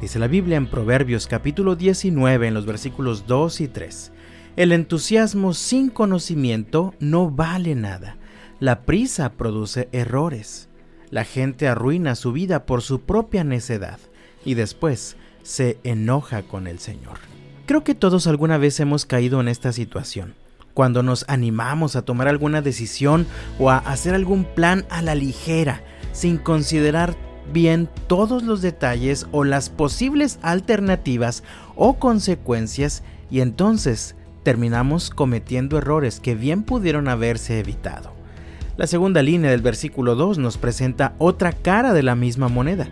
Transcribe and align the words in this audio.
Dice 0.00 0.18
la 0.18 0.28
Biblia 0.28 0.56
en 0.56 0.66
Proverbios 0.66 1.26
capítulo 1.26 1.74
19 1.74 2.48
en 2.48 2.54
los 2.54 2.66
versículos 2.66 3.26
2 3.26 3.60
y 3.62 3.68
3. 3.68 4.12
El 4.56 4.72
entusiasmo 4.72 5.54
sin 5.54 5.90
conocimiento 5.90 6.94
no 7.00 7.30
vale 7.30 7.74
nada. 7.74 8.16
La 8.60 8.82
prisa 8.82 9.32
produce 9.32 9.88
errores. 9.92 10.68
La 11.10 11.24
gente 11.24 11.68
arruina 11.68 12.14
su 12.14 12.32
vida 12.32 12.66
por 12.66 12.82
su 12.82 13.00
propia 13.00 13.44
necedad 13.44 13.98
y 14.44 14.54
después 14.54 15.16
se 15.42 15.78
enoja 15.84 16.42
con 16.42 16.66
el 16.66 16.78
Señor. 16.78 17.18
Creo 17.66 17.84
que 17.84 17.94
todos 17.94 18.26
alguna 18.26 18.58
vez 18.58 18.78
hemos 18.80 19.06
caído 19.06 19.40
en 19.40 19.48
esta 19.48 19.72
situación. 19.72 20.34
Cuando 20.72 21.02
nos 21.02 21.24
animamos 21.28 21.96
a 21.96 22.02
tomar 22.02 22.28
alguna 22.28 22.62
decisión 22.62 23.26
o 23.58 23.70
a 23.70 23.78
hacer 23.78 24.14
algún 24.14 24.44
plan 24.44 24.84
a 24.90 25.02
la 25.02 25.14
ligera, 25.14 25.82
sin 26.12 26.38
considerar 26.38 27.16
bien 27.52 27.88
todos 28.06 28.42
los 28.42 28.62
detalles 28.62 29.26
o 29.32 29.44
las 29.44 29.70
posibles 29.70 30.38
alternativas 30.42 31.42
o 31.74 31.94
consecuencias 31.94 33.02
y 33.30 33.40
entonces 33.40 34.14
terminamos 34.42 35.10
cometiendo 35.10 35.78
errores 35.78 36.20
que 36.20 36.34
bien 36.34 36.62
pudieron 36.62 37.08
haberse 37.08 37.58
evitado. 37.58 38.12
La 38.76 38.86
segunda 38.86 39.22
línea 39.22 39.50
del 39.50 39.62
versículo 39.62 40.14
2 40.14 40.38
nos 40.38 40.58
presenta 40.58 41.14
otra 41.18 41.52
cara 41.52 41.92
de 41.92 42.02
la 42.02 42.14
misma 42.14 42.48
moneda. 42.48 42.88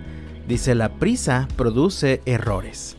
Dice 0.49 0.75
la 0.75 0.95
prisa 0.95 1.47
produce 1.57 2.23
errores. 2.25 2.97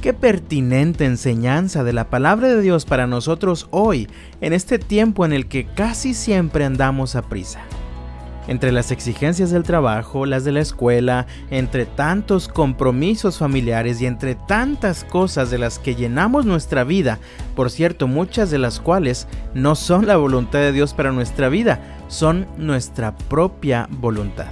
Qué 0.00 0.14
pertinente 0.14 1.04
enseñanza 1.04 1.82
de 1.82 1.92
la 1.92 2.08
palabra 2.08 2.48
de 2.48 2.62
Dios 2.62 2.84
para 2.84 3.08
nosotros 3.08 3.66
hoy, 3.72 4.08
en 4.40 4.52
este 4.52 4.78
tiempo 4.78 5.24
en 5.24 5.32
el 5.32 5.48
que 5.48 5.66
casi 5.66 6.14
siempre 6.14 6.64
andamos 6.64 7.16
a 7.16 7.22
prisa 7.22 7.60
entre 8.48 8.72
las 8.72 8.90
exigencias 8.90 9.50
del 9.50 9.62
trabajo, 9.62 10.26
las 10.26 10.42
de 10.42 10.52
la 10.52 10.60
escuela, 10.60 11.26
entre 11.50 11.86
tantos 11.86 12.48
compromisos 12.48 13.38
familiares 13.38 14.00
y 14.00 14.06
entre 14.06 14.34
tantas 14.34 15.04
cosas 15.04 15.50
de 15.50 15.58
las 15.58 15.78
que 15.78 15.94
llenamos 15.94 16.46
nuestra 16.46 16.82
vida, 16.82 17.18
por 17.54 17.70
cierto, 17.70 18.08
muchas 18.08 18.50
de 18.50 18.58
las 18.58 18.80
cuales 18.80 19.28
no 19.54 19.76
son 19.76 20.06
la 20.06 20.16
voluntad 20.16 20.58
de 20.58 20.72
Dios 20.72 20.94
para 20.94 21.12
nuestra 21.12 21.48
vida, 21.48 21.80
son 22.08 22.46
nuestra 22.56 23.16
propia 23.16 23.86
voluntad. 23.90 24.46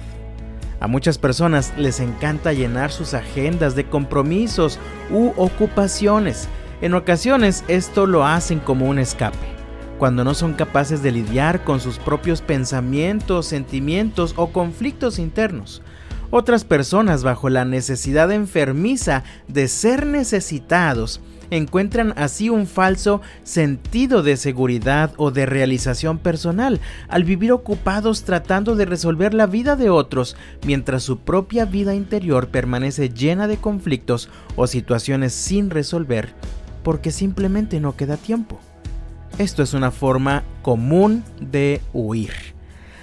A 0.79 0.87
muchas 0.87 1.17
personas 1.17 1.73
les 1.75 1.99
encanta 1.99 2.53
llenar 2.53 2.91
sus 2.91 3.15
agendas 3.15 3.75
de 3.75 3.85
compromisos 3.85 4.79
u 5.09 5.33
ocupaciones. 5.35 6.47
En 6.81 6.93
ocasiones 6.93 7.63
esto 7.67 8.05
lo 8.05 8.25
hacen 8.25 8.59
como 8.59 8.87
un 8.87 8.99
escape 8.99 9.56
cuando 9.97 10.23
no 10.23 10.33
son 10.33 10.53
capaces 10.53 11.01
de 11.03 11.11
lidiar 11.11 11.63
con 11.63 11.79
sus 11.79 11.97
propios 11.99 12.41
pensamientos, 12.41 13.47
sentimientos 13.47 14.33
o 14.37 14.47
conflictos 14.47 15.19
internos. 15.19 15.81
Otras 16.29 16.65
personas 16.65 17.23
bajo 17.23 17.49
la 17.49 17.63
necesidad 17.63 18.31
enfermiza 18.31 19.23
de 19.47 19.67
ser 19.67 20.05
necesitados 20.05 21.21
encuentran 21.49 22.13
así 22.17 22.49
un 22.49 22.67
falso 22.67 23.21
sentido 23.43 24.23
de 24.23 24.35
seguridad 24.35 25.13
o 25.15 25.31
de 25.31 25.45
realización 25.45 26.17
personal 26.17 26.81
al 27.07 27.23
vivir 27.23 27.53
ocupados 27.53 28.23
tratando 28.23 28.75
de 28.75 28.85
resolver 28.85 29.33
la 29.33 29.47
vida 29.47 29.77
de 29.77 29.89
otros 29.89 30.35
mientras 30.65 31.03
su 31.03 31.19
propia 31.19 31.63
vida 31.63 31.95
interior 31.95 32.49
permanece 32.49 33.09
llena 33.09 33.47
de 33.47 33.55
conflictos 33.55 34.29
o 34.57 34.67
situaciones 34.67 35.33
sin 35.33 35.69
resolver 35.69 36.33
porque 36.83 37.11
simplemente 37.11 37.79
no 37.79 37.95
queda 37.95 38.17
tiempo. 38.17 38.59
Esto 39.37 39.61
es 39.61 39.75
una 39.75 39.91
forma 39.91 40.43
común 40.63 41.23
de 41.39 41.79
huir. 41.93 42.33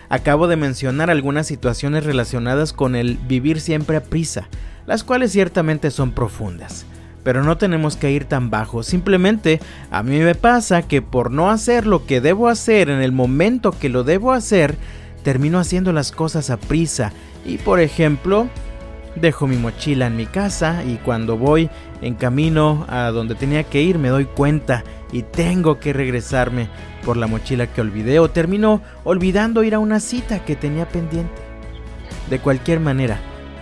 Acabo 0.08 0.48
de 0.48 0.56
mencionar 0.56 1.08
algunas 1.08 1.46
situaciones 1.46 2.04
relacionadas 2.04 2.72
con 2.72 2.96
el 2.96 3.18
vivir 3.18 3.60
siempre 3.60 3.96
a 3.96 4.02
prisa, 4.02 4.48
las 4.84 5.04
cuales 5.04 5.30
ciertamente 5.30 5.92
son 5.92 6.10
profundas. 6.10 6.86
Pero 7.22 7.44
no 7.44 7.56
tenemos 7.56 7.96
que 7.96 8.10
ir 8.10 8.24
tan 8.24 8.50
bajo, 8.50 8.82
simplemente 8.82 9.60
a 9.92 10.02
mí 10.02 10.18
me 10.18 10.34
pasa 10.34 10.82
que 10.82 11.02
por 11.02 11.30
no 11.30 11.50
hacer 11.50 11.86
lo 11.86 12.04
que 12.04 12.20
debo 12.20 12.48
hacer 12.48 12.90
en 12.90 13.00
el 13.00 13.12
momento 13.12 13.70
que 13.70 13.88
lo 13.88 14.02
debo 14.02 14.32
hacer, 14.32 14.76
termino 15.22 15.60
haciendo 15.60 15.92
las 15.92 16.10
cosas 16.10 16.50
a 16.50 16.56
prisa 16.56 17.12
y 17.46 17.58
por 17.58 17.78
ejemplo, 17.78 18.48
dejo 19.16 19.46
mi 19.46 19.56
mochila 19.56 20.06
en 20.06 20.16
mi 20.16 20.26
casa 20.26 20.82
y 20.84 20.96
cuando 20.96 21.36
voy 21.36 21.70
en 22.02 22.14
camino 22.14 22.84
a 22.88 23.10
donde 23.10 23.34
tenía 23.34 23.64
que 23.64 23.82
ir 23.82 23.98
me 23.98 24.08
doy 24.08 24.24
cuenta 24.24 24.84
y 25.12 25.22
tengo 25.22 25.78
que 25.78 25.92
regresarme 25.92 26.68
por 27.04 27.16
la 27.16 27.26
mochila 27.26 27.66
que 27.66 27.80
olvidé 27.80 28.18
o 28.18 28.30
termino 28.30 28.82
olvidando 29.04 29.62
ir 29.62 29.74
a 29.74 29.78
una 29.78 30.00
cita 30.00 30.44
que 30.44 30.56
tenía 30.56 30.88
pendiente. 30.88 31.40
De 32.28 32.40
cualquier 32.40 32.80
manera, 32.80 33.18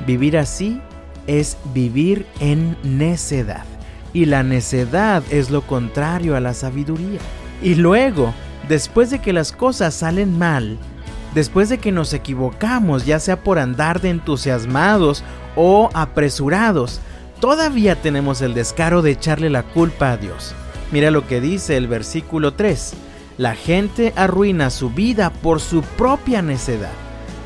vivir 0.07 0.39
así 0.39 0.81
es 1.27 1.59
vivir 1.75 2.27
en 2.41 2.77
necedad. 2.83 3.65
Y 4.13 4.27
la 4.27 4.43
necedad 4.43 5.23
es 5.31 5.51
lo 5.51 5.63
contrario 5.63 6.37
a 6.37 6.41
la 6.41 6.55
sabiduría. 6.55 7.21
Y 7.63 7.75
luego, 7.75 8.33
después 8.69 9.11
de 9.11 9.21
que 9.21 9.33
las 9.33 9.53
cosas 9.53 9.95
salen 9.95 10.39
mal, 10.39 10.79
después 11.34 11.69
de 11.69 11.78
que 11.78 11.93
nos 11.93 12.12
equivocamos, 12.12 13.06
ya 13.06 13.19
sea 13.19 13.43
por 13.43 13.59
andar 13.59 14.00
de 14.00 14.10
entusiasmados 14.10 15.25
o 15.56 15.91
apresurados, 15.94 17.00
todavía 17.41 18.00
tenemos 18.00 18.41
el 18.43 18.54
descaro 18.54 19.03
de 19.03 19.12
echarle 19.12 19.50
la 19.50 19.62
culpa 19.62 20.12
a 20.12 20.16
Dios. 20.16 20.54
Mira 20.91 21.10
lo 21.10 21.26
que 21.26 21.41
dice 21.41 21.76
el 21.76 21.88
versículo 21.88 22.54
3. 22.54 22.94
La 23.38 23.54
gente 23.54 24.12
arruina 24.16 24.71
su 24.71 24.91
vida 24.91 25.31
por 25.31 25.60
su 25.60 25.82
propia 25.82 26.42
necedad 26.42 26.92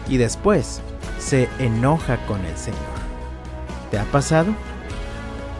y 0.08 0.16
después 0.16 0.80
se 1.19 1.48
enoja 1.58 2.19
con 2.26 2.44
el 2.44 2.56
Señor. 2.56 2.80
¿Te 3.91 3.98
ha 3.98 4.04
pasado? 4.04 4.52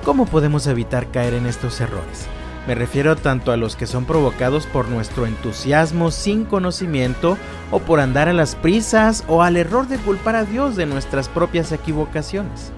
¿Cómo 0.05 0.27
podemos 0.27 0.67
evitar 0.67 1.11
caer 1.11 1.35
en 1.35 1.47
estos 1.47 1.81
errores? 1.81 2.29
Me 2.67 2.75
refiero 2.75 3.17
tanto 3.17 3.53
a 3.53 3.57
los 3.57 3.77
que 3.77 3.87
son 3.87 4.05
provocados 4.05 4.67
por 4.67 4.89
nuestro 4.89 5.27
entusiasmo 5.27 6.11
sin 6.11 6.45
conocimiento 6.45 7.39
o 7.71 7.79
por 7.79 8.01
andar 8.01 8.29
a 8.29 8.33
las 8.33 8.57
prisas 8.57 9.25
o 9.29 9.43
al 9.43 9.57
error 9.57 9.87
de 9.87 9.99
culpar 9.99 10.35
a 10.35 10.45
Dios 10.45 10.77
de 10.77 10.87
nuestras 10.87 11.29
propias 11.29 11.71
equivocaciones 11.73 12.73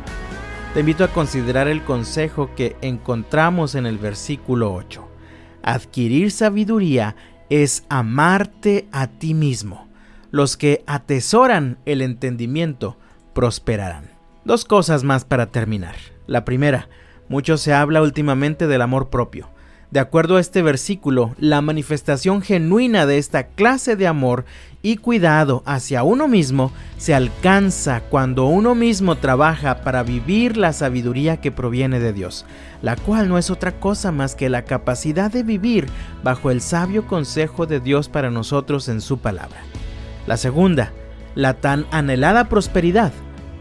te 0.78 0.80
invito 0.80 1.02
a 1.02 1.08
considerar 1.08 1.66
el 1.66 1.82
consejo 1.82 2.54
que 2.54 2.76
encontramos 2.82 3.74
en 3.74 3.86
el 3.86 3.98
versículo 3.98 4.72
8. 4.74 5.08
Adquirir 5.62 6.30
sabiduría 6.30 7.16
es 7.48 7.84
amarte 7.88 8.86
a 8.92 9.06
ti 9.06 9.34
mismo. 9.34 9.88
Los 10.30 10.56
que 10.56 10.84
atesoran 10.86 11.78
el 11.86 12.02
entendimiento 12.02 12.96
prosperarán. 13.32 14.10
Dos 14.44 14.64
cosas 14.64 15.04
más 15.04 15.24
para 15.24 15.46
terminar. 15.46 15.96
La 16.26 16.44
primera, 16.44 16.88
mucho 17.28 17.56
se 17.56 17.72
habla 17.72 18.02
últimamente 18.02 18.66
del 18.66 18.82
amor 18.82 19.08
propio. 19.08 19.50
De 19.90 20.00
acuerdo 20.00 20.36
a 20.36 20.40
este 20.40 20.60
versículo, 20.60 21.34
la 21.38 21.62
manifestación 21.62 22.42
genuina 22.42 23.06
de 23.06 23.16
esta 23.16 23.46
clase 23.46 23.96
de 23.96 24.06
amor 24.06 24.44
y 24.82 24.96
cuidado 24.96 25.62
hacia 25.64 26.02
uno 26.02 26.28
mismo 26.28 26.72
se 26.98 27.14
alcanza 27.14 28.02
cuando 28.10 28.44
uno 28.46 28.74
mismo 28.74 29.16
trabaja 29.16 29.82
para 29.82 30.02
vivir 30.02 30.58
la 30.58 30.74
sabiduría 30.74 31.38
que 31.38 31.52
proviene 31.52 32.00
de 32.00 32.12
Dios, 32.12 32.44
la 32.82 32.96
cual 32.96 33.30
no 33.30 33.38
es 33.38 33.50
otra 33.50 33.80
cosa 33.80 34.12
más 34.12 34.34
que 34.34 34.50
la 34.50 34.66
capacidad 34.66 35.32
de 35.32 35.42
vivir 35.42 35.86
bajo 36.22 36.50
el 36.50 36.60
sabio 36.60 37.06
consejo 37.06 37.64
de 37.64 37.80
Dios 37.80 38.10
para 38.10 38.30
nosotros 38.30 38.90
en 38.90 39.00
su 39.00 39.18
palabra. 39.20 39.62
La 40.26 40.36
segunda, 40.36 40.92
la 41.34 41.54
tan 41.54 41.86
anhelada 41.92 42.50
prosperidad 42.50 43.12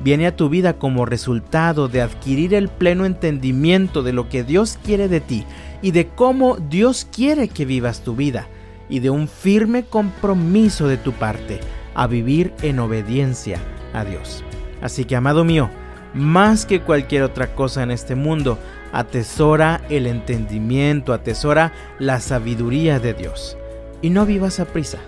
viene 0.03 0.27
a 0.27 0.35
tu 0.35 0.49
vida 0.49 0.73
como 0.73 1.05
resultado 1.05 1.87
de 1.87 2.01
adquirir 2.01 2.53
el 2.53 2.69
pleno 2.69 3.05
entendimiento 3.05 4.03
de 4.03 4.13
lo 4.13 4.29
que 4.29 4.43
Dios 4.43 4.77
quiere 4.83 5.07
de 5.07 5.21
ti 5.21 5.45
y 5.81 5.91
de 5.91 6.07
cómo 6.07 6.57
Dios 6.57 7.07
quiere 7.11 7.47
que 7.47 7.65
vivas 7.65 8.01
tu 8.01 8.15
vida 8.15 8.47
y 8.89 8.99
de 8.99 9.09
un 9.09 9.27
firme 9.27 9.83
compromiso 9.83 10.87
de 10.87 10.97
tu 10.97 11.11
parte 11.13 11.59
a 11.95 12.07
vivir 12.07 12.53
en 12.61 12.79
obediencia 12.79 13.59
a 13.93 14.03
Dios. 14.03 14.43
Así 14.81 15.05
que, 15.05 15.15
amado 15.15 15.43
mío, 15.43 15.69
más 16.13 16.65
que 16.65 16.81
cualquier 16.81 17.23
otra 17.23 17.53
cosa 17.55 17.83
en 17.83 17.91
este 17.91 18.15
mundo, 18.15 18.59
atesora 18.91 19.81
el 19.89 20.07
entendimiento, 20.07 21.13
atesora 21.13 21.73
la 21.99 22.19
sabiduría 22.19 22.99
de 22.99 23.13
Dios. 23.13 23.57
Y 24.01 24.09
no 24.11 24.25
vivas 24.25 24.59
a 24.59 24.65
prisa, 24.65 24.99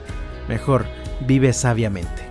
mejor 0.47 0.85
vive 1.25 1.53
sabiamente. 1.53 2.29